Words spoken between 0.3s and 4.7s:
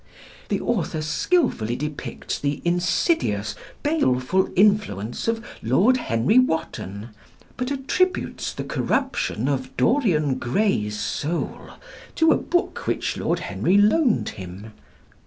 The author skilfully depicts the insidious, baleful